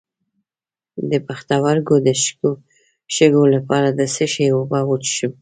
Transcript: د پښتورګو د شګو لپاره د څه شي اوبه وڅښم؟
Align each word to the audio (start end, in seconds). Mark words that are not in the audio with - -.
د 1.09 1.11
پښتورګو 1.27 1.95
د 2.07 2.09
شګو 3.15 3.43
لپاره 3.55 3.89
د 3.99 4.01
څه 4.13 4.25
شي 4.33 4.45
اوبه 4.55 4.79
وڅښم؟ 4.89 5.31